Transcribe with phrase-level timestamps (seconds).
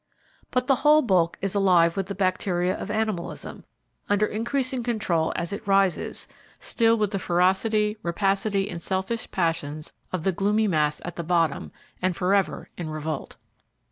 [0.49, 3.65] But the whole bulk is alive with the bacteria of animalism,
[4.09, 6.27] under increasing control as it rises,
[6.59, 11.71] still with the ferocity, rapacity and selfish passions of the gloomy mass at the bottom
[12.01, 13.35] and forever in revolt.